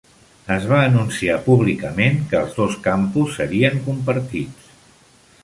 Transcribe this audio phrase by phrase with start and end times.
[0.53, 4.75] Es va anunciar públicament que els dos campus serien compartits.